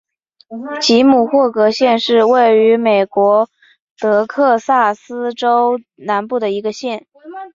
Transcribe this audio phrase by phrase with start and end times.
[0.81, 3.47] 吉姆霍格县是位于美国
[3.99, 7.05] 德克萨斯州南部的一个县。